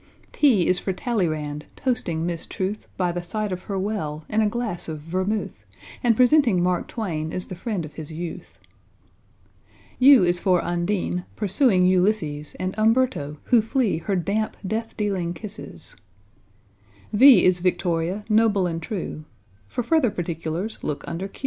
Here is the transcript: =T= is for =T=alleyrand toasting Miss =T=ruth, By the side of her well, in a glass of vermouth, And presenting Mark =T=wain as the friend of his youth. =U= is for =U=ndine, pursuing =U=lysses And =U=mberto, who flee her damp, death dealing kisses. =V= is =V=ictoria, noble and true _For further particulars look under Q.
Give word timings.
=T= 0.31 0.65
is 0.67 0.79
for 0.79 0.93
=T=alleyrand 0.93 1.67
toasting 1.75 2.25
Miss 2.25 2.47
=T=ruth, 2.47 2.87
By 2.97 3.11
the 3.11 3.21
side 3.21 3.51
of 3.51 3.65
her 3.65 3.77
well, 3.77 4.25
in 4.29 4.41
a 4.41 4.49
glass 4.49 4.89
of 4.89 4.99
vermouth, 5.01 5.63
And 6.03 6.15
presenting 6.15 6.63
Mark 6.63 6.87
=T=wain 6.87 7.31
as 7.31 7.49
the 7.49 7.55
friend 7.55 7.85
of 7.85 7.93
his 7.93 8.11
youth. 8.11 8.59
=U= 9.99 10.23
is 10.23 10.39
for 10.39 10.57
=U=ndine, 10.63 11.25
pursuing 11.35 11.85
=U=lysses 11.85 12.55
And 12.59 12.73
=U=mberto, 12.79 13.37
who 13.43 13.61
flee 13.61 13.99
her 13.99 14.15
damp, 14.15 14.57
death 14.65 14.97
dealing 14.97 15.35
kisses. 15.35 15.95
=V= 17.13 17.45
is 17.45 17.59
=V=ictoria, 17.59 18.27
noble 18.27 18.65
and 18.65 18.81
true 18.81 19.25
_For 19.71 19.85
further 19.85 20.09
particulars 20.09 20.79
look 20.81 21.03
under 21.07 21.27
Q. 21.27 21.39